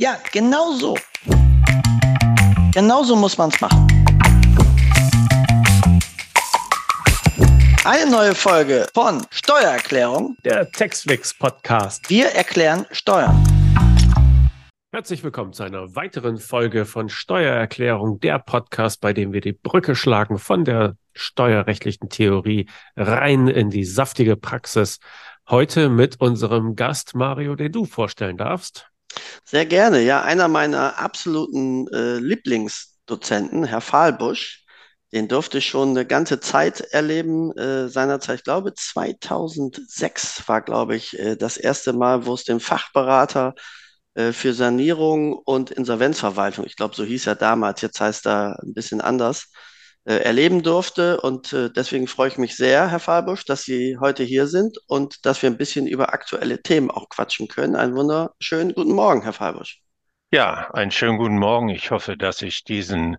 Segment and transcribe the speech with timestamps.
[0.00, 0.96] Ja, genau so.
[2.72, 3.86] Genau so muss man es machen.
[7.84, 12.08] Eine neue Folge von Steuererklärung, der Textflix Podcast.
[12.08, 13.44] Wir erklären Steuern.
[14.90, 19.94] Herzlich willkommen zu einer weiteren Folge von Steuererklärung, der Podcast, bei dem wir die Brücke
[19.94, 24.98] schlagen von der steuerrechtlichen Theorie rein in die saftige Praxis.
[25.50, 28.89] Heute mit unserem Gast Mario, den du vorstellen darfst.
[29.44, 30.00] Sehr gerne.
[30.02, 34.64] Ja, einer meiner absoluten äh, Lieblingsdozenten, Herr Fahlbusch,
[35.12, 37.56] den durfte ich schon eine ganze Zeit erleben.
[37.58, 42.60] Äh, seinerzeit, ich glaube, 2006 war, glaube ich, äh, das erste Mal, wo es den
[42.60, 43.54] Fachberater
[44.14, 48.74] äh, für Sanierung und Insolvenzverwaltung, ich glaube, so hieß er damals, jetzt heißt er ein
[48.74, 49.46] bisschen anders,
[50.04, 51.20] äh, erleben durfte.
[51.20, 55.24] Und äh, deswegen freue ich mich sehr, Herr Fahlbusch, dass Sie heute hier sind und
[55.26, 57.76] dass wir ein bisschen über aktuelle Themen auch quatschen können.
[57.76, 59.80] Einen wunderschönen guten Morgen, Herr Fahlbusch.
[60.32, 61.68] Ja, einen schönen guten Morgen.
[61.68, 63.16] Ich hoffe, dass ich diesen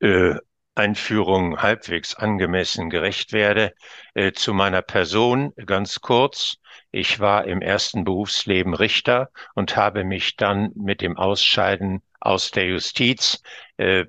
[0.00, 0.34] äh,
[0.74, 3.74] Einführung halbwegs angemessen gerecht werde.
[4.14, 6.56] Äh, zu meiner Person ganz kurz.
[6.90, 12.66] Ich war im ersten Berufsleben Richter und habe mich dann mit dem Ausscheiden aus der
[12.66, 13.42] Justiz
[13.76, 14.04] äh,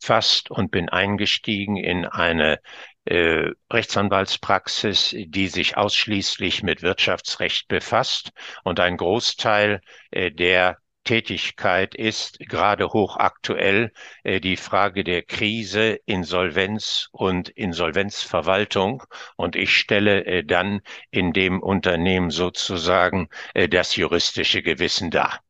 [0.00, 2.60] befasst und bin eingestiegen in eine
[3.04, 8.32] äh, Rechtsanwaltspraxis, die sich ausschließlich mit Wirtschaftsrecht befasst
[8.64, 9.80] und ein Großteil
[10.10, 13.92] äh, der Tätigkeit ist gerade hochaktuell
[14.24, 19.04] äh, die Frage der Krise, Insolvenz und Insolvenzverwaltung.
[19.36, 25.40] Und ich stelle äh, dann in dem Unternehmen sozusagen äh, das juristische Gewissen dar.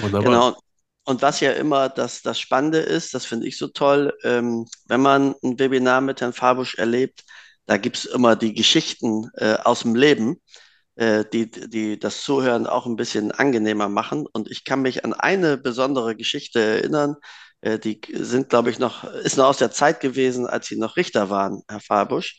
[0.00, 0.24] Wunderbar.
[0.24, 0.63] Genau.
[1.04, 5.00] Und was ja immer das, das Spannende ist, das finde ich so toll, ähm, wenn
[5.02, 7.24] man ein Webinar mit Herrn Fabusch erlebt,
[7.66, 10.40] da gibt es immer die Geschichten äh, aus dem Leben,
[10.96, 14.26] äh, die, die das Zuhören auch ein bisschen angenehmer machen.
[14.32, 17.16] Und ich kann mich an eine besondere Geschichte erinnern,
[17.60, 20.96] äh, die sind, glaube ich, noch, ist noch aus der Zeit gewesen, als Sie noch
[20.96, 22.38] Richter waren, Herr Fabusch.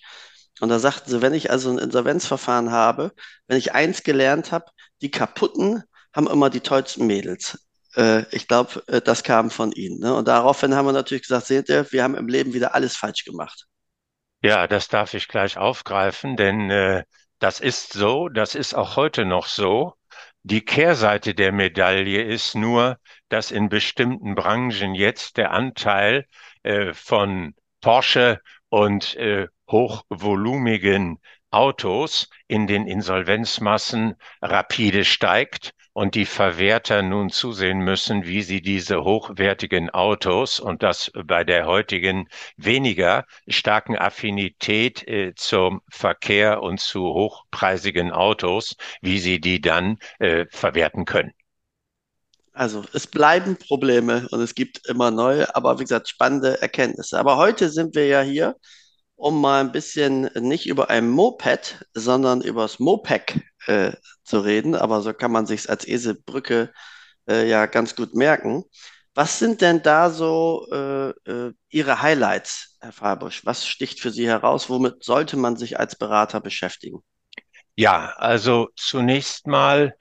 [0.62, 3.12] Und da sagten sie, wenn ich also ein Insolvenzverfahren habe,
[3.48, 4.66] wenn ich eins gelernt habe,
[5.02, 7.65] die kaputten haben immer die tollsten Mädels.
[7.96, 10.00] Äh, ich glaube, äh, das kam von Ihnen.
[10.00, 10.14] Ne?
[10.14, 13.24] Und daraufhin haben wir natürlich gesagt, seht ihr, wir haben im Leben wieder alles falsch
[13.24, 13.66] gemacht.
[14.42, 17.04] Ja, das darf ich gleich aufgreifen, denn äh,
[17.40, 19.94] das ist so, das ist auch heute noch so.
[20.44, 26.26] Die Kehrseite der Medaille ist nur, dass in bestimmten Branchen jetzt der Anteil
[26.64, 28.40] äh, von Porsche
[28.70, 31.20] und äh, hochvolumigen
[31.56, 39.06] Autos in den Insolvenzmassen rapide steigt und die Verwerter nun zusehen müssen, wie sie diese
[39.06, 42.28] hochwertigen Autos und das bei der heutigen
[42.58, 50.48] weniger starken Affinität äh, zum Verkehr und zu hochpreisigen Autos, wie sie die dann äh,
[50.50, 51.32] verwerten können.
[52.52, 57.18] Also es bleiben Probleme und es gibt immer neue, aber wie gesagt, spannende Erkenntnisse.
[57.18, 58.58] Aber heute sind wir ja hier
[59.16, 63.94] um mal ein bisschen nicht über ein Moped, sondern über das Mopec äh,
[64.24, 64.76] zu reden.
[64.76, 66.74] Aber so kann man sich als Eselbrücke
[67.30, 68.64] äh, ja ganz gut merken.
[69.14, 73.46] Was sind denn da so äh, äh, Ihre Highlights, Herr Fahrbusch?
[73.46, 74.70] Was sticht für Sie heraus?
[74.70, 77.00] Womit sollte man sich als Berater beschäftigen?
[77.76, 79.96] Ja, also zunächst mal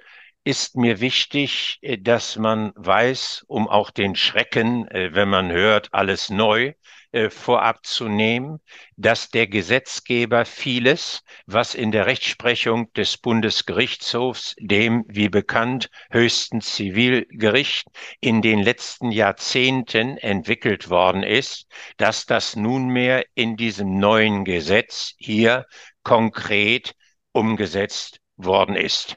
[0.44, 5.88] ist mir wichtig, äh, dass man weiß, um auch den Schrecken, äh, wenn man hört,
[5.92, 6.74] alles neu,
[7.14, 8.60] äh, vorab zu nehmen,
[8.96, 17.86] dass der Gesetzgeber vieles, was in der Rechtsprechung des Bundesgerichtshofs, dem wie bekannt höchsten Zivilgericht,
[18.20, 21.66] in den letzten Jahrzehnten entwickelt worden ist,
[21.98, 25.66] dass das nunmehr in diesem neuen Gesetz hier
[26.02, 26.94] konkret
[27.32, 29.16] umgesetzt worden ist.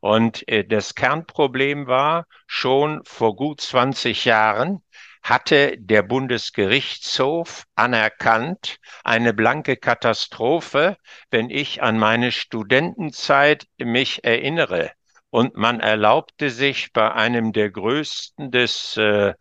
[0.00, 4.82] Und äh, das Kernproblem war schon vor gut 20 Jahren,
[5.22, 10.96] hatte der Bundesgerichtshof anerkannt, eine blanke Katastrophe,
[11.30, 14.90] wenn ich an meine Studentenzeit mich erinnere.
[15.30, 19.34] Und man erlaubte sich bei einem der größten des äh,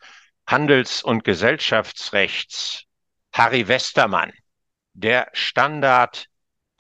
[0.48, 2.84] Handels- und Gesellschaftsrechts,
[3.34, 4.32] Harry Westermann,
[4.94, 6.28] der Standard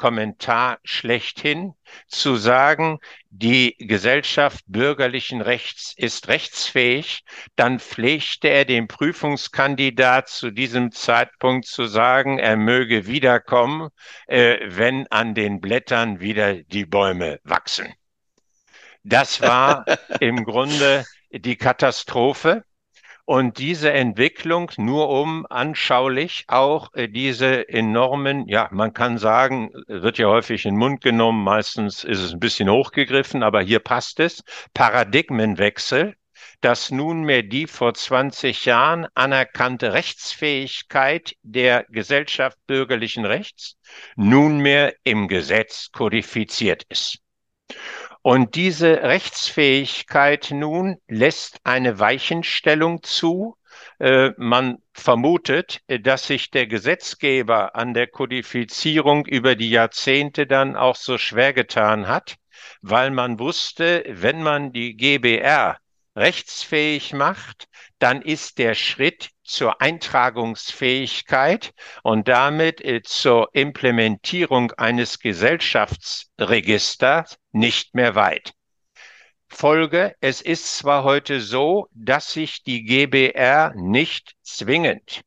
[0.01, 1.75] Kommentar schlechthin,
[2.07, 2.97] zu sagen,
[3.29, 7.23] die Gesellschaft bürgerlichen Rechts ist rechtsfähig,
[7.55, 13.89] dann pflegte er dem Prüfungskandidat zu diesem Zeitpunkt zu sagen, er möge wiederkommen,
[14.25, 17.93] äh, wenn an den Blättern wieder die Bäume wachsen.
[19.03, 19.85] Das war
[20.19, 22.63] im Grunde die Katastrophe.
[23.25, 30.17] Und diese Entwicklung, nur um anschaulich auch äh, diese enormen, ja, man kann sagen, wird
[30.17, 34.19] ja häufig in den Mund genommen, meistens ist es ein bisschen hochgegriffen, aber hier passt
[34.19, 36.15] es, Paradigmenwechsel,
[36.61, 43.77] dass nunmehr die vor 20 Jahren anerkannte Rechtsfähigkeit der Gesellschaft bürgerlichen Rechts
[44.15, 47.19] nunmehr im Gesetz kodifiziert ist.
[48.23, 53.57] Und diese Rechtsfähigkeit nun lässt eine Weichenstellung zu.
[53.99, 60.95] Äh, man vermutet, dass sich der Gesetzgeber an der Kodifizierung über die Jahrzehnte dann auch
[60.95, 62.35] so schwer getan hat,
[62.81, 65.77] weil man wusste, wenn man die GBR
[66.15, 67.67] rechtsfähig macht,
[67.99, 71.73] dann ist der Schritt zur Eintragungsfähigkeit
[72.03, 78.51] und damit äh, zur Implementierung eines Gesellschaftsregisters nicht mehr weit.
[79.47, 85.21] Folge, es ist zwar heute so, dass sich die GBR nicht zwingend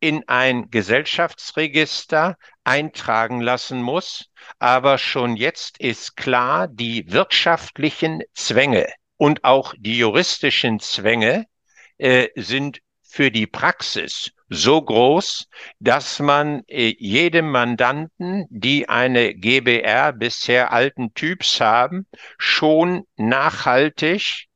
[0.00, 8.88] in ein Gesellschaftsregister eintragen lassen muss, aber schon jetzt ist klar, die wirtschaftlichen Zwänge
[9.22, 11.46] und auch die juristischen Zwänge
[11.98, 15.48] äh, sind für die Praxis so groß,
[15.78, 24.48] dass man äh, jedem Mandanten, die eine GBR bisher alten Typs haben, schon nachhaltig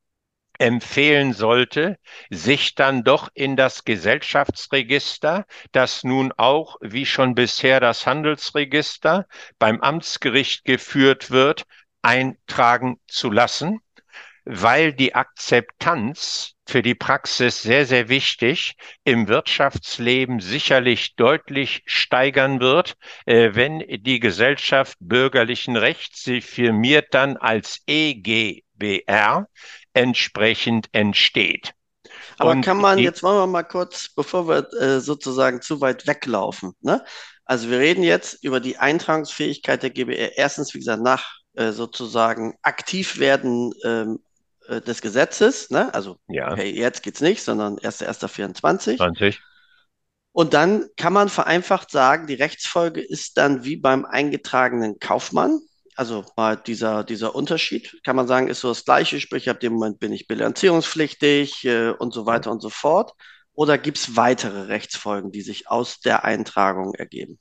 [0.59, 1.97] empfehlen sollte,
[2.31, 9.29] sich dann doch in das Gesellschaftsregister, das nun auch wie schon bisher das Handelsregister
[9.61, 11.67] beim Amtsgericht geführt wird,
[12.03, 13.81] eintragen zu lassen
[14.47, 22.95] weil die Akzeptanz für die Praxis sehr, sehr wichtig im Wirtschaftsleben sicherlich deutlich steigern wird,
[23.27, 29.49] äh, wenn die Gesellschaft bürgerlichen Rechts sie firmiert dann als EGBR
[29.95, 31.73] entsprechend entsteht.
[32.39, 36.07] Aber Und kann man, jetzt wollen wir mal kurz, bevor wir äh, sozusagen zu weit
[36.07, 37.05] weglaufen, ne?
[37.49, 40.37] Also wir reden jetzt über die Eintragungsfähigkeit der GBR.
[40.37, 44.19] Erstens, wie gesagt, nach äh, sozusagen aktiv werden ähm,
[44.69, 45.93] äh, des Gesetzes, ne?
[45.95, 46.53] also ja.
[46.53, 48.97] okay, jetzt geht's nicht, sondern 1.1.24.
[48.97, 49.41] 20.
[50.33, 55.61] Und dann kann man vereinfacht sagen, die Rechtsfolge ist dann wie beim eingetragenen Kaufmann.
[55.95, 59.73] Also mal dieser, dieser Unterschied, kann man sagen, ist so das Gleiche, sprich ab dem
[59.73, 63.13] Moment bin ich bilanzierungspflichtig äh, und so weiter und so fort.
[63.55, 67.39] Oder gibt es weitere Rechtsfolgen, die sich aus der Eintragung ergeben?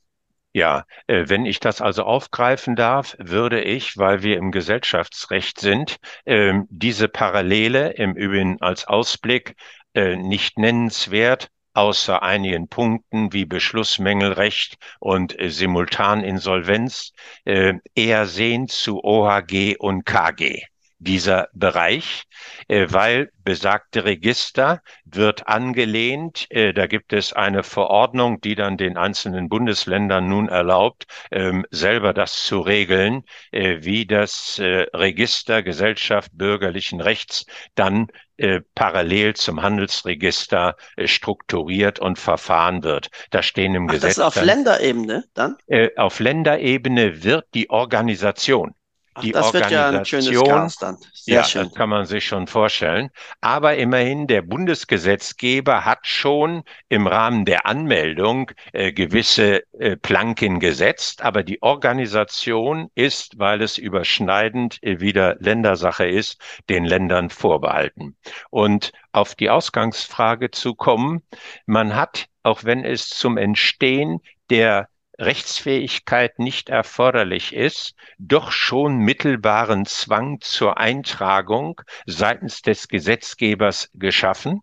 [0.56, 5.98] Ja, äh, wenn ich das also aufgreifen darf, würde ich, weil wir im Gesellschaftsrecht sind,
[6.24, 9.54] ähm, diese Parallele im Übrigen als Ausblick
[9.92, 17.12] äh, nicht nennenswert, außer einigen Punkten wie Beschlussmängelrecht und äh, Simultaninsolvenz,
[17.44, 20.62] eher sehen zu OHG und KG
[20.98, 22.24] dieser Bereich,
[22.68, 26.46] äh, weil besagte Register wird angelehnt.
[26.50, 32.12] Äh, da gibt es eine Verordnung, die dann den einzelnen Bundesländern nun erlaubt, ähm, selber
[32.12, 37.44] das zu regeln, äh, wie das äh, Register Gesellschaft bürgerlichen Rechts
[37.74, 38.08] dann
[38.38, 43.10] äh, parallel zum Handelsregister äh, strukturiert und verfahren wird.
[43.30, 44.16] Da stehen im Ach, Gesetz.
[44.16, 45.56] Das ist auf dann, Länderebene dann?
[45.96, 48.74] auf Länderebene wird die Organisation
[49.16, 50.98] Ach, die das Organisation, wird ja ein schönes Chaos dann.
[51.14, 51.64] Sehr ja, schön.
[51.64, 53.10] das kann man sich schon vorstellen.
[53.40, 61.22] Aber immerhin, der Bundesgesetzgeber hat schon im Rahmen der Anmeldung äh, gewisse äh, Planken gesetzt.
[61.22, 68.16] Aber die Organisation ist, weil es überschneidend äh, wieder Ländersache ist, den Ländern vorbehalten.
[68.50, 71.22] Und auf die Ausgangsfrage zu kommen,
[71.64, 74.20] man hat, auch wenn es zum Entstehen
[74.50, 84.60] der Rechtsfähigkeit nicht erforderlich ist, doch schon mittelbaren Zwang zur Eintragung seitens des Gesetzgebers geschaffen.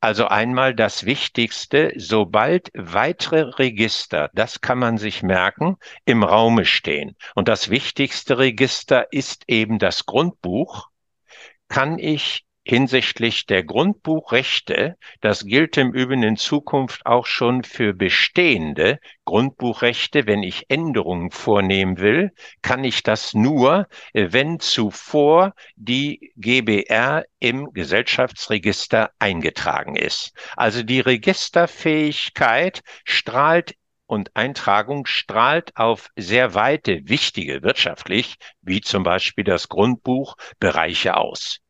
[0.00, 7.16] Also einmal das Wichtigste, sobald weitere Register, das kann man sich merken, im Raume stehen.
[7.36, 10.88] Und das wichtigste Register ist eben das Grundbuch,
[11.68, 18.98] kann ich hinsichtlich der Grundbuchrechte, das gilt im Übrigen in Zukunft auch schon für bestehende
[19.24, 27.24] Grundbuchrechte, wenn ich Änderungen vornehmen will, kann ich das nur, äh, wenn zuvor die GBR
[27.40, 30.32] im Gesellschaftsregister eingetragen ist.
[30.56, 33.74] Also die Registerfähigkeit strahlt
[34.06, 41.61] und Eintragung strahlt auf sehr weite, wichtige wirtschaftlich, wie zum Beispiel das Grundbuch, Bereiche aus.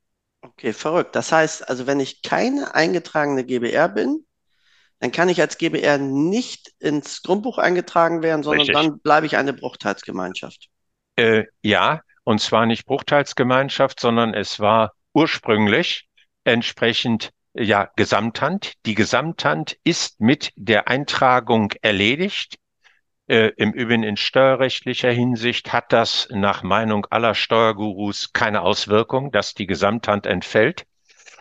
[0.43, 1.17] Okay, verrückt.
[1.17, 4.27] Das heißt, also wenn ich keine eingetragene GBR bin,
[4.99, 8.77] dann kann ich als GBR nicht ins Grundbuch eingetragen werden, sondern Richtig.
[8.77, 10.69] dann bleibe ich eine Bruchteilsgemeinschaft.
[11.17, 16.09] Äh, ja, und zwar nicht Bruchteilsgemeinschaft, sondern es war ursprünglich
[16.45, 18.75] entsprechend ja, Gesamthand.
[18.87, 22.57] Die Gesamthand ist mit der Eintragung erledigt.
[23.33, 29.55] Äh, Im Übrigen in steuerrechtlicher Hinsicht hat das nach Meinung aller Steuergurus keine Auswirkung, dass
[29.55, 30.85] die Gesamthand entfällt.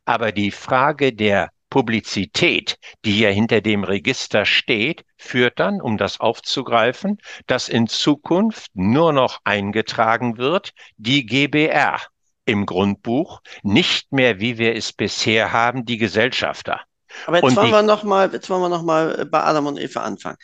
[0.06, 6.22] Aber die Frage der Publizität, die ja hinter dem Register steht, führt dann, um das
[6.22, 12.00] aufzugreifen, dass in Zukunft nur noch eingetragen wird die GBR
[12.46, 16.80] im Grundbuch, nicht mehr, wie wir es bisher haben, die Gesellschafter.
[17.26, 19.68] Aber jetzt und wollen die, wir noch mal, jetzt wollen wir noch mal bei Adam
[19.68, 20.38] und Eva anfangen.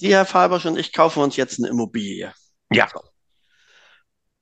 [0.00, 2.32] Sie, Herr Fabersch und ich kaufen uns jetzt eine Immobilie.
[2.72, 2.88] Ja.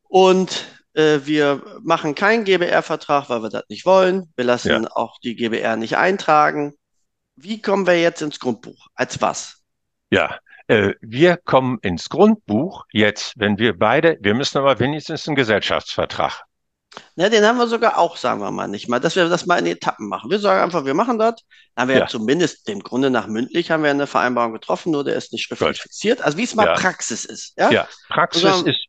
[0.04, 4.32] Und äh, wir machen keinen GBR-Vertrag, weil wir das nicht wollen.
[4.36, 4.90] Wir lassen ja.
[4.92, 6.74] auch die GBR nicht eintragen.
[7.34, 8.86] Wie kommen wir jetzt ins Grundbuch?
[8.94, 9.60] Als was?
[10.10, 10.38] Ja,
[10.68, 16.44] äh, wir kommen ins Grundbuch jetzt, wenn wir beide, wir müssen aber wenigstens einen Gesellschaftsvertrag
[17.17, 19.59] Ne, den haben wir sogar auch, sagen wir mal nicht mal, dass wir das mal
[19.59, 20.31] in Etappen machen.
[20.31, 21.35] Wir sagen einfach, wir machen das.
[21.75, 22.02] Dann haben wir ja.
[22.02, 25.45] ja zumindest dem Grunde nach mündlich haben wir eine Vereinbarung getroffen, nur der ist nicht
[25.45, 26.23] schriftlich fixiert.
[26.23, 26.75] Also wie es mal ja.
[26.75, 27.55] Praxis ist.
[27.57, 27.88] Ja, ja.
[28.09, 28.85] Praxis sagen, ist.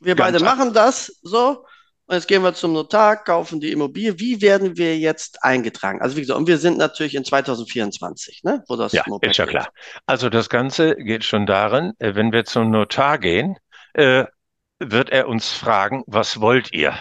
[0.00, 1.64] Wir beide machen das so.
[2.08, 4.20] Und jetzt gehen wir zum Notar, kaufen die Immobilie.
[4.20, 6.00] Wie werden wir jetzt eingetragen?
[6.00, 9.38] Also wie gesagt, und wir sind natürlich in 2024, ne, wo das ja, Moped ist
[9.38, 9.68] ja klar.
[10.06, 13.56] Also das Ganze geht schon darin, äh, wenn wir zum Notar gehen,
[13.94, 14.24] äh,
[14.78, 16.94] wird er uns fragen, was wollt ihr?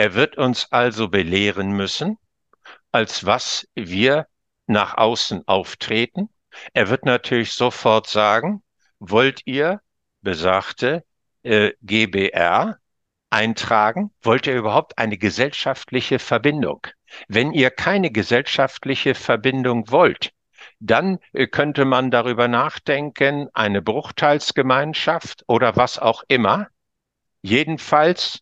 [0.00, 2.16] Er wird uns also belehren müssen,
[2.90, 4.28] als was wir
[4.66, 6.30] nach außen auftreten.
[6.72, 8.62] Er wird natürlich sofort sagen,
[8.98, 9.82] wollt ihr
[10.22, 11.04] besagte
[11.42, 12.78] äh, GBR
[13.28, 14.10] eintragen?
[14.22, 16.86] Wollt ihr überhaupt eine gesellschaftliche Verbindung?
[17.28, 20.32] Wenn ihr keine gesellschaftliche Verbindung wollt,
[20.78, 26.68] dann äh, könnte man darüber nachdenken, eine Bruchteilsgemeinschaft oder was auch immer.
[27.42, 28.40] Jedenfalls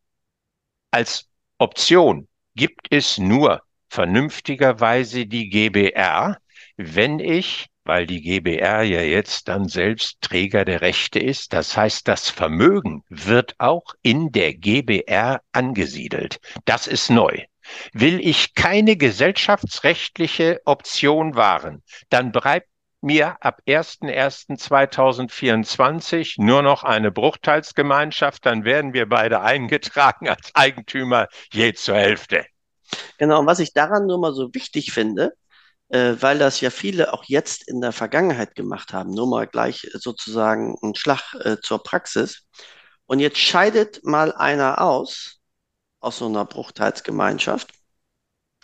[0.93, 1.28] als
[1.61, 6.39] Option gibt es nur vernünftigerweise die GBR,
[6.77, 12.07] wenn ich, weil die GBR ja jetzt dann selbst Träger der Rechte ist, das heißt,
[12.07, 16.39] das Vermögen wird auch in der GBR angesiedelt.
[16.65, 17.45] Das ist neu.
[17.93, 22.69] Will ich keine gesellschaftsrechtliche Option wahren, dann bleibt
[23.01, 31.73] mir ab 01.01.2024 nur noch eine Bruchteilsgemeinschaft, dann werden wir beide eingetragen als Eigentümer je
[31.75, 32.47] zur Hälfte.
[33.19, 35.33] Genau, und was ich daran nur mal so wichtig finde,
[35.89, 39.89] äh, weil das ja viele auch jetzt in der Vergangenheit gemacht haben, nur mal gleich
[39.95, 42.45] sozusagen ein Schlag äh, zur Praxis.
[43.07, 45.41] Und jetzt scheidet mal einer aus,
[46.01, 47.73] aus so einer Bruchteilsgemeinschaft,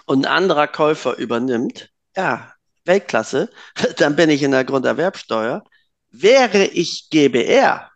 [0.07, 2.53] und ein anderer Käufer übernimmt, ja,
[2.85, 3.50] Weltklasse,
[3.97, 5.64] dann bin ich in der Grunderwerbsteuer.
[6.11, 7.91] Wäre ich GBR,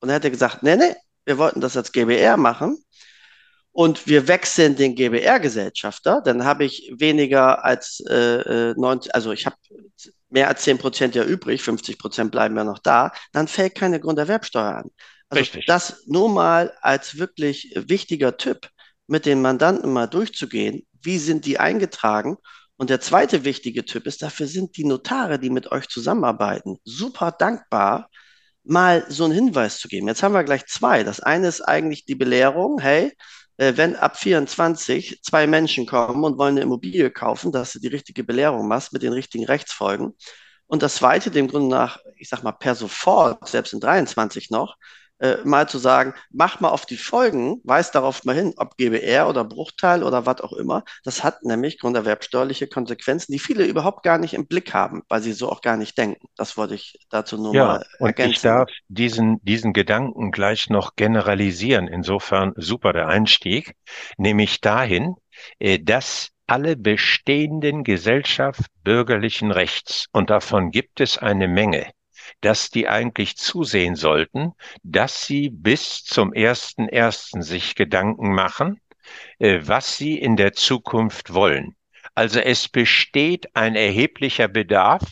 [0.00, 2.78] und er hätte gesagt, nee, nee, wir wollten das als GBR machen,
[3.76, 9.44] und wir wechseln den GBR-Gesellschafter, dann habe ich weniger als äh, 90, äh, also ich
[9.44, 9.56] habe
[10.30, 14.00] mehr als 10 Prozent ja übrig, 50 Prozent bleiben ja noch da, dann fällt keine
[14.00, 14.90] Grunderwerbsteuer an.
[15.28, 15.66] Also Richtig.
[15.66, 18.70] das nur mal als wirklich wichtiger Tipp,
[19.08, 22.38] mit den Mandanten mal durchzugehen, wie sind die eingetragen
[22.76, 27.32] und der zweite wichtige Tipp ist, dafür sind die Notare, die mit euch zusammenarbeiten, super
[27.32, 28.10] dankbar,
[28.64, 30.08] mal so einen Hinweis zu geben.
[30.08, 31.04] Jetzt haben wir gleich zwei.
[31.04, 33.12] Das eine ist eigentlich die Belehrung, hey,
[33.56, 37.88] äh, wenn ab 24 zwei Menschen kommen und wollen eine Immobilie kaufen, dass du die
[37.88, 40.14] richtige Belehrung machst mit den richtigen Rechtsfolgen.
[40.66, 44.76] Und das zweite, dem Grunde nach, ich sag mal, per sofort, selbst in 23 noch,
[45.18, 49.28] äh, mal zu sagen, mach mal auf die Folgen, weist darauf mal hin, ob GBR
[49.28, 50.84] oder Bruchteil oder was auch immer.
[51.04, 55.32] Das hat nämlich grunderwerbsteuerliche Konsequenzen, die viele überhaupt gar nicht im Blick haben, weil sie
[55.32, 56.26] so auch gar nicht denken.
[56.36, 58.24] Das wollte ich dazu nur ja, mal ergänzen.
[58.24, 61.88] Und ich darf diesen, diesen Gedanken gleich noch generalisieren.
[61.88, 63.74] Insofern super der Einstieg,
[64.18, 65.14] nämlich dahin,
[65.58, 71.90] äh, dass alle bestehenden Gesellschaft bürgerlichen Rechts, und davon gibt es eine Menge,
[72.40, 74.52] dass die eigentlich zusehen sollten,
[74.82, 78.80] dass sie bis zum ersten ersten sich Gedanken machen,
[79.38, 81.76] äh, was sie in der Zukunft wollen.
[82.14, 85.02] Also es besteht ein erheblicher Bedarf,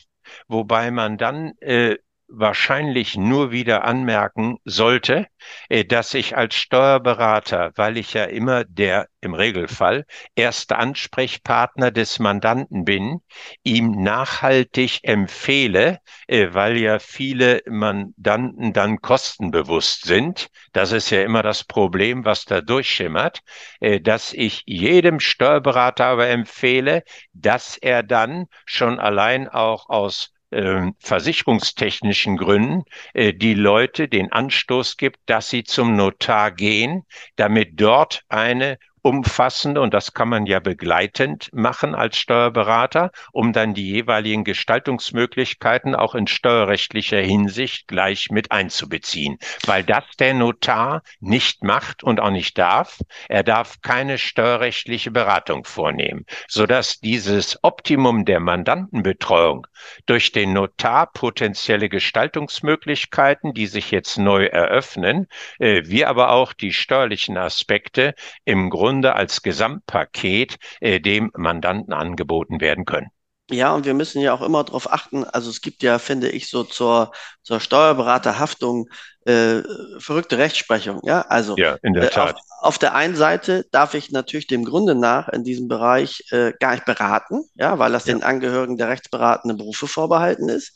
[0.49, 1.97] wobei man dann äh,
[2.28, 5.26] wahrscheinlich nur wieder anmerken sollte,
[5.69, 10.04] äh, dass ich als Steuerberater, weil ich ja immer der im Regelfall
[10.35, 13.21] erste Ansprechpartner des Mandanten bin,
[13.62, 20.49] ihm nachhaltig empfehle, äh, weil ja viele Mandanten dann kostenbewusst sind.
[20.73, 23.40] Das ist ja immer das Problem, was da durchschimmert,
[23.81, 27.02] äh, dass ich jedem Steuerberater aber empfehle,
[27.33, 34.96] dass er dann schon allein auch aus äh, versicherungstechnischen Gründen äh, die Leute den Anstoß
[34.96, 37.04] gibt, dass sie zum Notar gehen,
[37.37, 43.75] damit dort eine umfassende und das kann man ja begleitend machen als Steuerberater, um dann
[43.75, 51.62] die jeweiligen Gestaltungsmöglichkeiten auch in steuerrechtlicher Hinsicht gleich mit einzubeziehen, weil das der Notar nicht
[51.62, 52.99] macht und auch nicht darf.
[53.28, 59.66] Er darf keine steuerrechtliche Beratung vornehmen, sodass dieses Optimum der Mandantenbetreuung
[60.06, 65.26] durch den Notar potenzielle Gestaltungsmöglichkeiten, die sich jetzt neu eröffnen,
[65.58, 68.14] äh, wir aber auch die steuerlichen Aspekte
[68.46, 73.08] im Grunde Grunde als Gesamtpaket äh, dem Mandanten angeboten werden können.
[73.50, 76.48] Ja, und wir müssen ja auch immer darauf achten, also es gibt ja, finde ich,
[76.48, 77.10] so zur,
[77.42, 78.88] zur Steuerberaterhaftung
[79.26, 79.62] äh,
[79.98, 81.00] verrückte Rechtsprechung.
[81.02, 82.36] Ja, also ja, in der Tat.
[82.36, 86.24] Äh, auf, auf, der einen Seite darf ich natürlich dem Grunde nach in diesem Bereich
[86.30, 88.14] äh, gar nicht beraten, ja, weil das ja.
[88.14, 90.72] den Angehörigen der rechtsberatenden Berufe vorbehalten ist.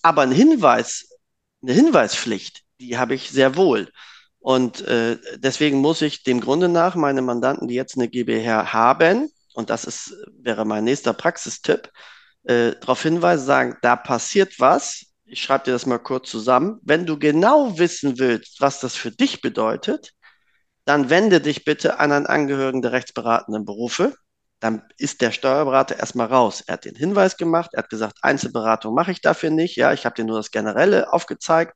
[0.00, 1.10] Aber ein Hinweis,
[1.62, 3.92] eine Hinweispflicht, die habe ich sehr wohl.
[4.42, 9.30] Und äh, deswegen muss ich dem Grunde nach meine Mandanten, die jetzt eine GbR haben,
[9.54, 11.90] und das ist, wäre mein nächster Praxistipp,
[12.44, 15.06] äh, darauf hinweisen, sagen, da passiert was.
[15.24, 16.80] Ich schreibe dir das mal kurz zusammen.
[16.82, 20.12] Wenn du genau wissen willst, was das für dich bedeutet,
[20.84, 24.14] dann wende dich bitte an einen Angehörigen der rechtsberatenden Berufe.
[24.58, 26.62] Dann ist der Steuerberater erstmal raus.
[26.66, 29.76] Er hat den Hinweis gemacht, er hat gesagt, Einzelberatung mache ich dafür nicht.
[29.76, 31.74] Ja, ich habe dir nur das Generelle aufgezeigt.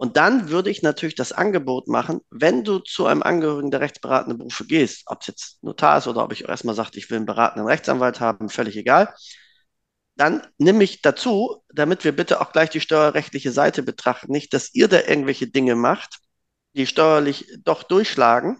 [0.00, 4.38] Und dann würde ich natürlich das Angebot machen, wenn du zu einem Angehörigen der rechtsberatenden
[4.38, 7.26] Berufe gehst, ob es jetzt Notar ist oder ob ich erstmal sage, ich will einen
[7.26, 9.14] beratenden Rechtsanwalt haben, völlig egal,
[10.16, 14.32] dann nimm mich dazu, damit wir bitte auch gleich die steuerrechtliche Seite betrachten.
[14.32, 16.16] Nicht, dass ihr da irgendwelche Dinge macht,
[16.72, 18.58] die steuerlich doch durchschlagen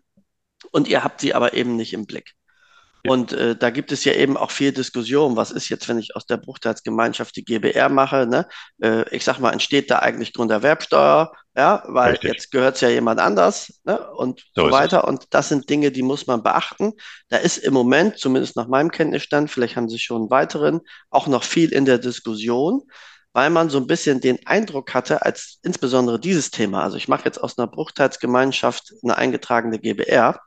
[0.73, 2.35] und ihr habt sie aber eben nicht im Blick.
[3.07, 5.37] Und äh, da gibt es ja eben auch viel Diskussion.
[5.37, 8.27] Was ist jetzt, wenn ich aus der Bruchteilsgemeinschaft die GBR mache?
[8.27, 8.47] Ne?
[8.83, 11.33] Äh, ich sag mal, entsteht da eigentlich Grunderwerbsteuer?
[11.57, 12.33] Ja, weil Richtig.
[12.33, 13.99] jetzt gehört es ja jemand anders ne?
[14.13, 15.07] und so, so weiter.
[15.07, 16.93] Und das sind Dinge, die muss man beachten.
[17.29, 20.81] Da ist im Moment, zumindest nach meinem Kenntnisstand, vielleicht haben Sie schon einen weiteren,
[21.11, 22.83] auch noch viel in der Diskussion
[23.33, 27.25] weil man so ein bisschen den Eindruck hatte, als insbesondere dieses Thema, also ich mache
[27.25, 30.41] jetzt aus einer Bruchteilsgemeinschaft eine eingetragene GBR,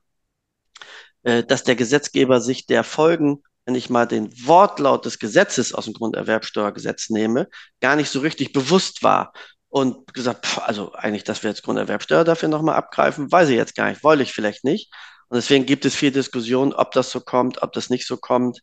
[1.23, 5.85] äh, dass der Gesetzgeber sich der Folgen, wenn ich mal den Wortlaut des Gesetzes aus
[5.85, 7.47] dem Grunderwerbsteuergesetz nehme,
[7.79, 9.33] gar nicht so richtig bewusst war
[9.69, 13.75] und gesagt, pff, also eigentlich, dass wir jetzt Grunderwerbsteuer dafür nochmal abgreifen, weiß ich jetzt
[13.75, 14.91] gar nicht, wollte ich vielleicht nicht.
[15.29, 18.59] Und deswegen gibt es viel Diskussion, ob das so kommt, ob das nicht so kommt.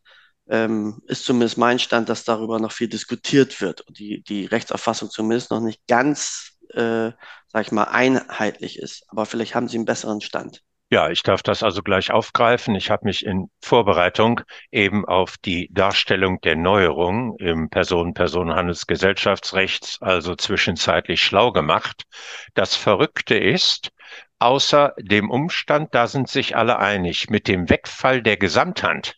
[0.48, 5.10] Ähm, ist zumindest mein Stand, dass darüber noch viel diskutiert wird und die, die Rechtsauffassung
[5.10, 7.10] zumindest noch nicht ganz, äh,
[7.48, 9.04] sag ich mal, einheitlich ist.
[9.08, 10.62] Aber vielleicht haben Sie einen besseren Stand.
[10.92, 12.74] Ja, ich darf das also gleich aufgreifen.
[12.74, 14.40] Ich habe mich in Vorbereitung
[14.72, 22.06] eben auf die Darstellung der Neuerungen im Personen-Personenhandelsgesellschaftsrechts also zwischenzeitlich schlau gemacht.
[22.54, 23.92] Das Verrückte ist,
[24.40, 29.14] außer dem Umstand, da sind sich alle einig, mit dem Wegfall der Gesamthand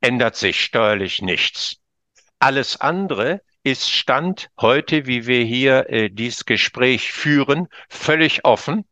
[0.00, 1.78] ändert sich steuerlich nichts.
[2.38, 8.84] Alles andere ist Stand heute, wie wir hier äh, dieses Gespräch führen, völlig offen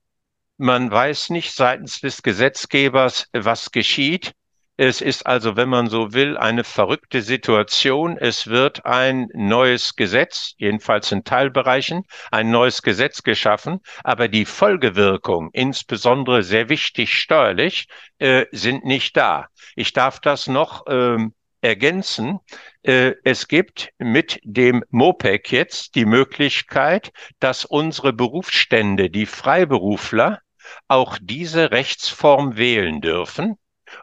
[0.61, 4.33] man weiß nicht seitens des Gesetzgebers, was geschieht.
[4.77, 8.17] Es ist also, wenn man so will, eine verrückte Situation.
[8.19, 15.51] Es wird ein neues Gesetz, jedenfalls in Teilbereichen, ein neues Gesetz geschaffen, aber die Folgewirkung,
[15.53, 19.49] insbesondere sehr wichtig steuerlich, äh, sind nicht da.
[19.77, 22.39] Ich darf das noch ähm, ergänzen.
[22.83, 30.41] Äh, es gibt mit dem MOPEC jetzt die Möglichkeit, dass unsere Berufsstände, die Freiberufler,
[30.89, 33.57] auch diese Rechtsform wählen dürfen,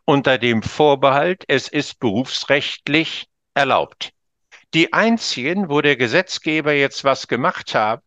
[0.05, 4.11] unter dem Vorbehalt, es ist berufsrechtlich erlaubt.
[4.73, 8.03] Die einzigen, wo der Gesetzgeber jetzt was gemacht hat,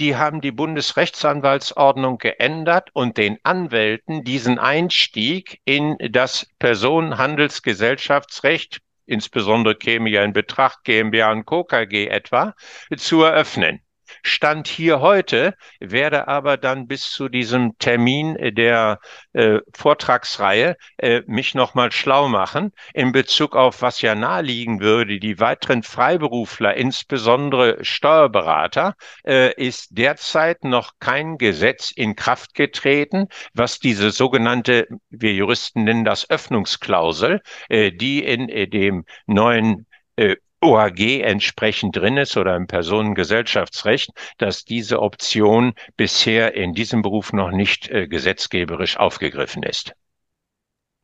[0.00, 10.10] die haben die Bundesrechtsanwaltsordnung geändert und den Anwälten diesen Einstieg in das Personenhandelsgesellschaftsrecht, insbesondere käme
[10.10, 11.62] ja in Betracht GmbH und Co.
[11.64, 12.54] KG etwa,
[12.96, 13.84] zu eröffnen.
[14.26, 18.98] Stand hier heute, werde aber dann bis zu diesem Termin der
[19.34, 25.38] äh, Vortragsreihe äh, mich nochmal schlau machen in Bezug auf, was ja naheliegen würde, die
[25.40, 28.94] weiteren Freiberufler, insbesondere Steuerberater,
[29.26, 36.04] äh, ist derzeit noch kein Gesetz in Kraft getreten, was diese sogenannte, wir Juristen nennen
[36.04, 42.66] das Öffnungsklausel, äh, die in äh, dem neuen äh, OAG entsprechend drin ist oder im
[42.66, 49.92] Personengesellschaftsrecht, dass diese Option bisher in diesem Beruf noch nicht äh, gesetzgeberisch aufgegriffen ist.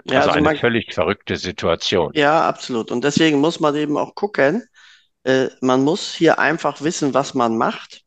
[0.04, 2.12] Ja, also, also eine man, völlig verrückte Situation.
[2.14, 2.90] Ja, absolut.
[2.90, 4.64] Und deswegen muss man eben auch gucken,
[5.24, 8.02] äh, man muss hier einfach wissen, was man macht.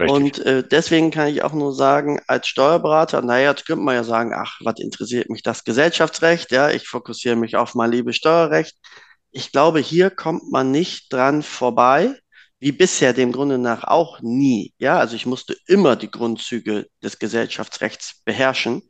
[0.00, 0.16] Richtig.
[0.16, 4.04] Und äh, deswegen kann ich auch nur sagen, als Steuerberater, naja, jetzt könnte man ja
[4.04, 6.50] sagen, ach, was interessiert mich das Gesellschaftsrecht?
[6.52, 8.76] Ja, ich fokussiere mich auf mein liebes Steuerrecht.
[9.32, 12.16] Ich glaube, hier kommt man nicht dran vorbei,
[12.58, 14.74] wie bisher dem Grunde nach auch nie.
[14.78, 18.82] Ja, also ich musste immer die Grundzüge des Gesellschaftsrechts beherrschen,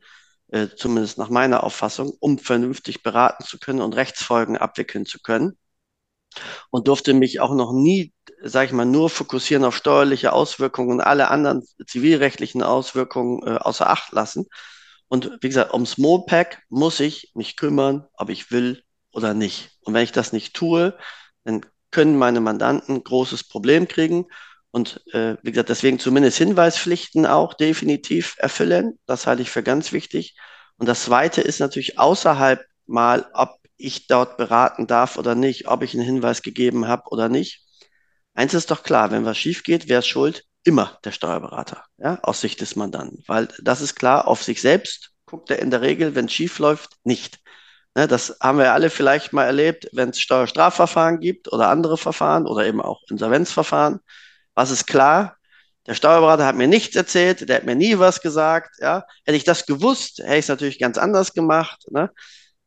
[0.49, 5.57] äh, zumindest nach meiner Auffassung, um vernünftig beraten zu können und Rechtsfolgen abwickeln zu können
[6.69, 11.01] und durfte mich auch noch nie, sage ich mal, nur fokussieren auf steuerliche Auswirkungen und
[11.01, 14.45] alle anderen zivilrechtlichen Auswirkungen äh, außer Acht lassen.
[15.07, 19.71] Und wie gesagt, ums Mopack muss ich mich kümmern, ob ich will oder nicht.
[19.81, 20.97] Und wenn ich das nicht tue,
[21.43, 24.25] dann können meine Mandanten großes Problem kriegen.
[24.71, 28.97] Und äh, wie gesagt, deswegen zumindest Hinweispflichten auch definitiv erfüllen.
[29.05, 30.37] Das halte ich für ganz wichtig.
[30.77, 35.83] Und das Zweite ist natürlich außerhalb mal, ob ich dort beraten darf oder nicht, ob
[35.83, 37.65] ich einen Hinweis gegeben habe oder nicht.
[38.33, 40.45] Eins ist doch klar, wenn was schief geht, wer ist schuld?
[40.63, 43.23] Immer der Steuerberater, ja, aus Sicht des Mandanten.
[43.27, 46.59] Weil das ist klar, auf sich selbst guckt er in der Regel, wenn es schief
[46.59, 47.40] läuft, nicht.
[47.95, 52.47] Ne, das haben wir alle vielleicht mal erlebt, wenn es Steuerstrafverfahren gibt oder andere Verfahren
[52.47, 53.99] oder eben auch Insolvenzverfahren.
[54.55, 55.37] Was ist klar?
[55.87, 58.77] Der Steuerberater hat mir nichts erzählt, der hat mir nie was gesagt.
[58.79, 59.05] Ja.
[59.25, 61.85] Hätte ich das gewusst, hätte ich es natürlich ganz anders gemacht.
[61.91, 62.11] Ne?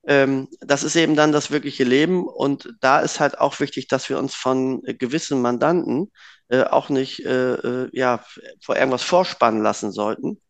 [0.06, 2.26] ähm, das ist eben dann das wirkliche Leben.
[2.26, 6.12] Und da ist halt auch wichtig, dass wir uns von äh, gewissen Mandanten
[6.48, 8.24] äh, auch nicht äh, äh, ja,
[8.60, 10.40] vor irgendwas vorspannen lassen sollten.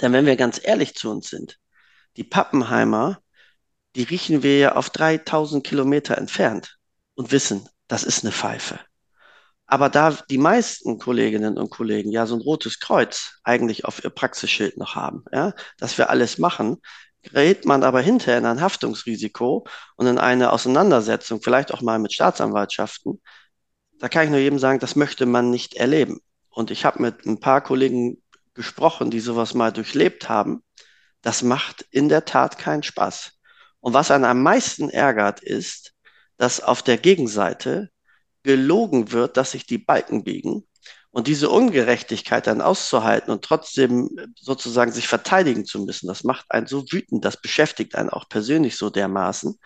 [0.00, 1.58] Denn wenn wir ganz ehrlich zu uns sind,
[2.16, 3.20] die Pappenheimer,
[3.96, 6.78] die riechen wir ja auf 3000 Kilometer entfernt
[7.14, 8.78] und wissen, das ist eine Pfeife.
[9.66, 14.10] Aber da die meisten Kolleginnen und Kollegen ja so ein rotes Kreuz eigentlich auf ihr
[14.10, 16.78] Praxisschild noch haben, ja, dass wir alles machen,
[17.22, 22.12] gerät man aber hinterher in ein Haftungsrisiko und in eine Auseinandersetzung, vielleicht auch mal mit
[22.12, 23.20] Staatsanwaltschaften,
[24.00, 26.20] da kann ich nur jedem sagen, das möchte man nicht erleben.
[26.48, 28.22] Und ich habe mit ein paar Kollegen
[28.54, 30.62] gesprochen, die sowas mal durchlebt haben.
[31.22, 33.39] Das macht in der Tat keinen Spaß.
[33.80, 35.94] Und was einen am meisten ärgert, ist,
[36.36, 37.90] dass auf der Gegenseite
[38.42, 40.66] gelogen wird, dass sich die Balken biegen
[41.10, 46.66] und diese Ungerechtigkeit dann auszuhalten und trotzdem sozusagen sich verteidigen zu müssen, das macht einen
[46.66, 49.58] so wütend, das beschäftigt einen auch persönlich so dermaßen,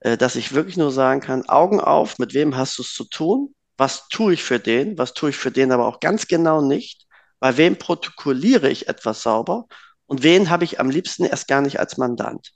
[0.00, 3.04] äh, dass ich wirklich nur sagen kann, Augen auf, mit wem hast du es zu
[3.04, 3.54] tun?
[3.76, 4.98] Was tue ich für den?
[4.98, 7.06] Was tue ich für den aber auch ganz genau nicht?
[7.38, 9.66] Bei wem protokolliere ich etwas sauber?
[10.06, 12.52] Und wen habe ich am liebsten erst gar nicht als Mandant?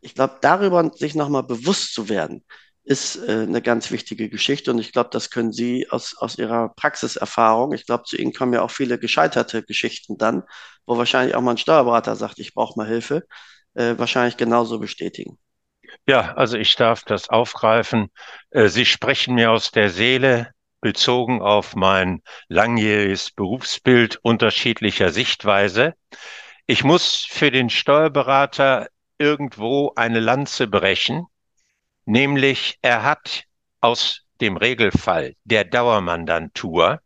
[0.00, 2.44] Ich glaube, darüber sich nochmal bewusst zu werden,
[2.84, 6.70] ist äh, eine ganz wichtige Geschichte und ich glaube, das können Sie aus, aus Ihrer
[6.70, 10.42] Praxiserfahrung, ich glaube, zu Ihnen kommen ja auch viele gescheiterte Geschichten dann,
[10.86, 13.26] wo wahrscheinlich auch mal ein Steuerberater sagt, ich brauche mal Hilfe,
[13.74, 15.38] äh, wahrscheinlich genauso bestätigen.
[16.06, 18.10] Ja, also ich darf das aufgreifen.
[18.50, 25.94] Äh, Sie sprechen mir aus der Seele, bezogen auf mein langjähriges Berufsbild unterschiedlicher Sichtweise.
[26.66, 31.26] Ich muss für den Steuerberater irgendwo eine Lanze brechen
[32.08, 33.44] Nämlich, er hat
[33.82, 37.02] aus dem Regelfall der Dauermandantur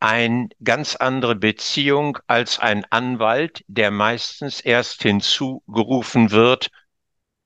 [0.00, 6.70] eine ganz andere Beziehung als ein Anwalt, der meistens erst hinzugerufen wird,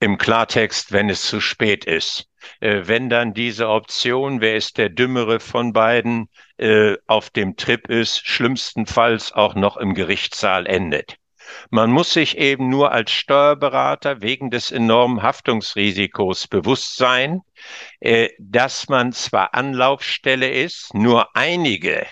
[0.00, 2.31] im Klartext, wenn es zu spät ist.
[2.61, 7.90] Äh, wenn dann diese Option, wer ist der Dümmere von beiden, äh, auf dem Trip
[7.90, 11.16] ist, schlimmstenfalls auch noch im Gerichtssaal endet.
[11.71, 17.43] Man muss sich eben nur als Steuerberater wegen des enormen Haftungsrisikos bewusst sein,
[18.01, 22.07] äh, dass man zwar Anlaufstelle ist, nur einige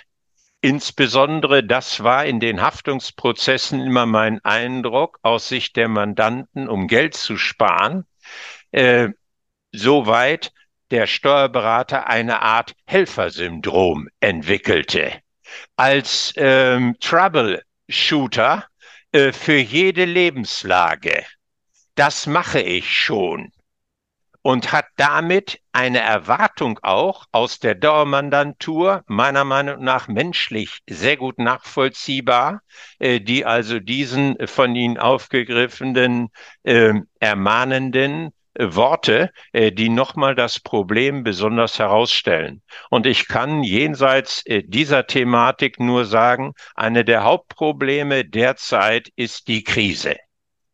[0.61, 7.15] Insbesondere das war in den Haftungsprozessen immer mein Eindruck aus Sicht der Mandanten, um Geld
[7.15, 8.07] zu sparen,
[8.73, 9.11] äh,
[9.71, 10.53] soweit
[10.91, 15.13] der Steuerberater eine Art Helfersyndrom entwickelte.
[15.77, 18.67] Als ähm, Troubleshooter
[19.13, 21.25] äh, für jede Lebenslage.
[21.95, 23.53] Das mache ich schon.
[24.43, 31.39] Und hat damit eine Erwartung auch aus der Dauermandantur, meiner Meinung nach menschlich sehr gut
[31.39, 32.63] nachvollziehbar,
[32.99, 36.29] äh, die also diesen von Ihnen aufgegriffenen,
[36.63, 42.63] äh, ermahnenden Worte, äh, die nochmal das Problem besonders herausstellen.
[42.91, 49.63] Und ich kann jenseits äh, dieser Thematik nur sagen, eine der Hauptprobleme derzeit ist die
[49.65, 50.17] Krise.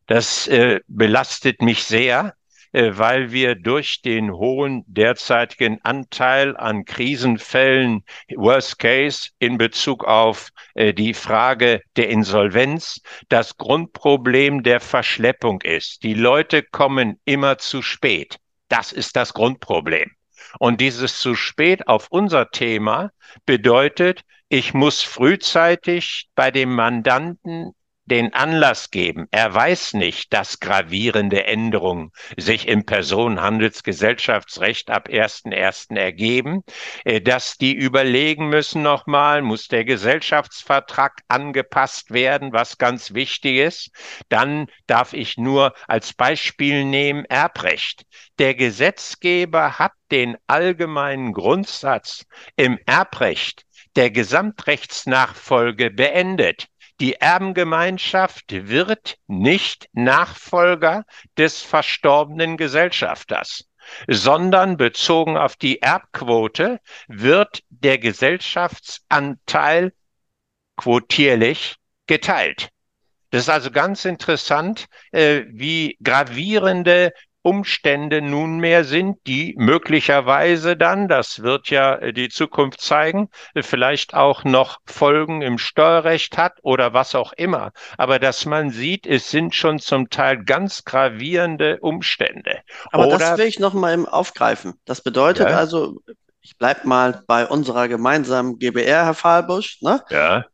[0.07, 2.33] Das äh, belastet mich sehr.
[2.75, 8.03] Äh, weil wir durch den hohen derzeitigen Anteil an Krisenfällen,
[8.35, 16.03] Worst Case in Bezug auf äh, die Frage der Insolvenz, das Grundproblem der Verschleppung ist.
[16.03, 18.39] Die Leute kommen immer zu spät.
[18.67, 20.11] Das ist das Grundproblem.
[20.59, 23.11] Und dieses zu spät auf unser Thema
[23.45, 27.71] bedeutet, Ich muss frühzeitig bei dem Mandanten
[28.05, 29.27] den Anlass geben.
[29.31, 35.97] Er weiß nicht, dass gravierende Änderungen sich im Personenhandelsgesellschaftsrecht ab 1.1.
[35.97, 36.63] ergeben,
[37.03, 43.89] äh, dass die überlegen müssen nochmal, muss der Gesellschaftsvertrag angepasst werden, was ganz wichtig ist.
[44.29, 48.03] Dann darf ich nur als Beispiel nehmen Erbrecht.
[48.37, 53.63] Der Gesetzgeber hat den allgemeinen Grundsatz im Erbrecht
[53.95, 56.67] der Gesamtrechtsnachfolge beendet.
[57.01, 61.05] Die Erbengemeinschaft wird nicht Nachfolger
[61.37, 63.67] des verstorbenen Gesellschafters,
[64.07, 69.93] sondern bezogen auf die Erbquote wird der Gesellschaftsanteil
[70.77, 71.75] quotierlich
[72.07, 72.69] geteilt.
[73.31, 77.11] Das ist also ganz interessant, äh, wie gravierende
[77.45, 84.43] Umstände nunmehr sind, die möglicherweise dann, das wird ja äh, die Zukunft zeigen, vielleicht auch
[84.43, 87.71] noch Folgen im Steuerrecht hat oder was auch immer.
[87.99, 92.61] Aber dass man sieht, es sind schon zum Teil ganz gravierende Umstände.
[92.91, 94.73] Aber oder, das will ich noch mal aufgreifen.
[94.85, 95.55] Das bedeutet ja.
[95.55, 96.01] also,
[96.41, 100.03] ich bleibe mal bei unserer gemeinsamen GBR, Herr Fahlbusch, ne?
[100.09, 100.45] Ja.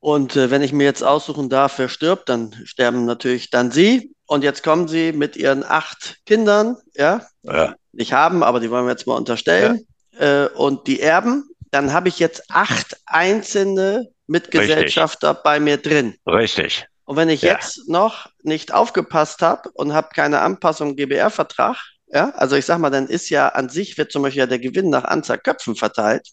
[0.00, 4.15] Und äh, wenn ich mir jetzt aussuchen darf, wer stirbt, dann sterben natürlich dann Sie.
[4.26, 7.74] Und jetzt kommen sie mit ihren acht Kindern, ja, ja.
[7.92, 9.86] nicht haben, aber die wollen wir jetzt mal unterstellen,
[10.18, 10.44] ja.
[10.44, 11.48] äh, und die erben.
[11.70, 15.42] Dann habe ich jetzt acht einzelne Mitgesellschafter Richtig.
[15.44, 16.16] bei mir drin.
[16.26, 16.86] Richtig.
[17.04, 17.52] Und wenn ich ja.
[17.52, 21.76] jetzt noch nicht aufgepasst habe und habe keine Anpassung im GBR-Vertrag,
[22.08, 24.58] ja, also ich sag mal, dann ist ja an sich, wird zum Beispiel ja der
[24.58, 26.28] Gewinn nach Anzahl Köpfen verteilt,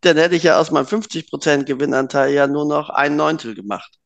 [0.00, 3.96] dann hätte ich ja aus meinem 50% Gewinnanteil ja nur noch ein Neuntel gemacht.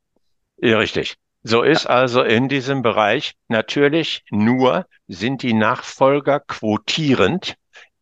[0.58, 1.16] Ja, richtig.
[1.42, 7.56] So ist also in diesem Bereich natürlich nur sind die Nachfolger quotierend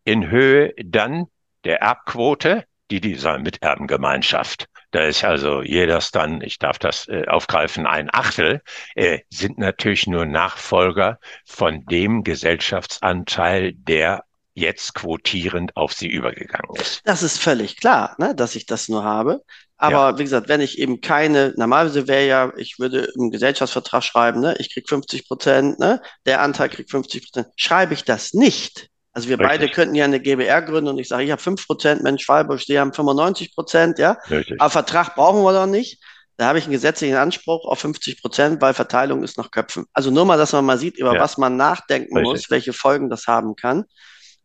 [0.04, 1.26] in Höhe dann
[1.64, 4.66] der Erbquote, die dieser Miterbengemeinschaft.
[4.90, 8.60] Da ist also jedes dann, ich darf das äh, aufgreifen, ein Achtel,
[8.94, 14.24] äh, sind natürlich nur Nachfolger von dem Gesellschaftsanteil, der
[14.54, 17.02] jetzt quotierend auf sie übergegangen ist.
[17.04, 19.42] Das ist völlig klar, ne, dass ich das nur habe.
[19.82, 20.18] Aber ja.
[20.18, 24.54] wie gesagt, wenn ich eben keine, normalerweise wäre ja, ich würde im Gesellschaftsvertrag schreiben, ne,
[24.58, 27.48] ich krieg 50 Prozent, ne, der Anteil kriegt 50 Prozent.
[27.56, 29.48] Schreibe ich das nicht, also wir Richtig.
[29.48, 32.60] beide könnten ja eine GBR gründen und ich sage, ich habe 5 Prozent, Mensch, Freiburg,
[32.60, 34.18] die haben 95 Prozent, ja.
[34.30, 34.60] Richtig.
[34.60, 36.00] Aber Vertrag brauchen wir doch nicht.
[36.36, 39.86] Da habe ich einen gesetzlichen Anspruch auf 50 Prozent, weil Verteilung ist nach Köpfen.
[39.92, 41.20] Also nur mal, dass man mal sieht, über ja.
[41.20, 42.32] was man nachdenken Richtig.
[42.32, 43.84] muss, welche Folgen das haben kann.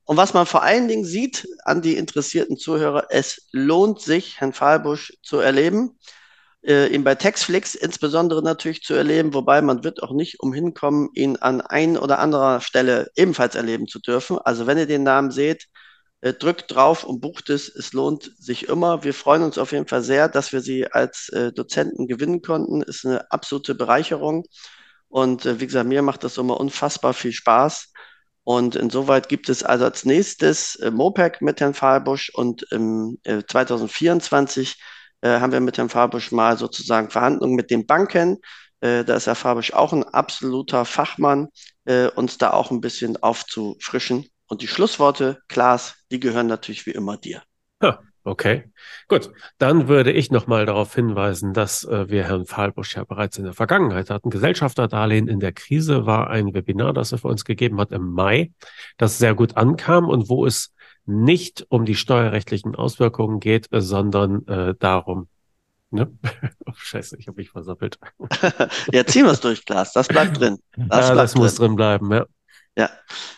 [0.05, 4.53] Und was man vor allen Dingen sieht an die interessierten Zuhörer, es lohnt sich, Herrn
[4.53, 5.97] Fahlbusch zu erleben,
[6.63, 11.09] äh, ihn bei Textflix insbesondere natürlich zu erleben, wobei man wird auch nicht umhin kommen,
[11.13, 14.37] ihn an ein oder anderer Stelle ebenfalls erleben zu dürfen.
[14.37, 15.67] Also wenn ihr den Namen seht,
[16.21, 17.69] äh, drückt drauf und bucht es.
[17.69, 19.03] Es lohnt sich immer.
[19.03, 22.81] Wir freuen uns auf jeden Fall sehr, dass wir Sie als äh, Dozenten gewinnen konnten.
[22.81, 24.45] Ist eine absolute Bereicherung.
[25.07, 27.93] Und äh, wie gesagt, mir macht das immer unfassbar viel Spaß.
[28.45, 33.41] Und insoweit gibt es also als nächstes äh, MOPEC mit Herrn Fahlbusch und im äh,
[33.43, 34.79] 2024
[35.21, 38.37] äh, haben wir mit Herrn Fahlbusch mal sozusagen Verhandlungen mit den Banken.
[38.81, 41.47] Äh, da ist Herr Fahlbusch auch ein absoluter Fachmann,
[41.85, 44.29] äh, uns da auch ein bisschen aufzufrischen.
[44.47, 47.41] Und die Schlussworte, Klaas, die gehören natürlich wie immer dir.
[47.81, 48.63] Ja, Okay,
[49.07, 49.31] gut.
[49.59, 53.53] Dann würde ich nochmal darauf hinweisen, dass äh, wir Herrn Fahlbusch ja bereits in der
[53.53, 54.31] Vergangenheit hatten.
[54.31, 58.51] Gesellschafterdarlehen in der Krise war ein Webinar, das er für uns gegeben hat im Mai,
[58.97, 60.73] das sehr gut ankam und wo es
[61.05, 65.27] nicht um die steuerrechtlichen Auswirkungen geht, sondern äh, darum,
[65.91, 66.11] Ne?
[66.65, 67.99] Oh, scheiße, ich habe mich versappelt.
[68.91, 69.93] ja, ziehen wir es durch, Glas.
[69.93, 70.57] Das bleibt drin.
[70.75, 71.41] Das, ja, bleibt das drin.
[71.41, 72.25] muss drin bleiben, ja.
[72.77, 72.89] Ja,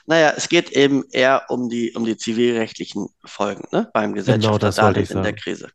[0.05, 3.89] naja, es geht eben eher um die, um die zivilrechtlichen Folgen ne?
[3.93, 5.69] beim Gesellschaftsdarlehen genau, in der Krise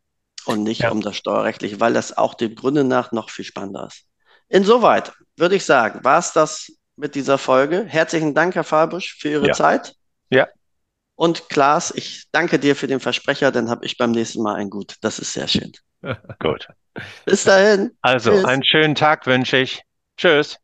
[0.45, 0.91] und nicht ja.
[0.91, 4.05] um das Steuerrechtliche, weil das auch dem Grunde nach noch viel spannender ist.
[4.49, 7.85] Insoweit würde ich sagen, war es das mit dieser Folge.
[7.87, 9.53] Herzlichen Dank, Herr Fabusch, für Ihre ja.
[9.53, 9.95] Zeit.
[10.29, 10.47] Ja.
[11.15, 14.69] Und Klaas, ich danke dir für den Versprecher, dann habe ich beim nächsten Mal ein
[14.69, 14.95] Gut.
[15.01, 15.71] Das ist sehr schön.
[16.39, 16.67] Gut.
[17.25, 17.91] Bis dahin.
[18.01, 18.45] Also, Tschüss.
[18.45, 19.83] einen schönen Tag wünsche ich.
[20.17, 20.57] Tschüss.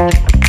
[0.00, 0.39] Thank you.